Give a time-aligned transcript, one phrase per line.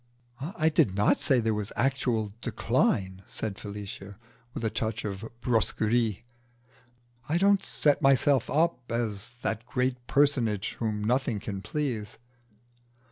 [0.39, 4.17] "I did not say there was actual decline," said Felicia,
[4.55, 6.23] with a touch of brusquerie.
[7.29, 12.17] "I don't set myself up as the great personage whom nothing can please."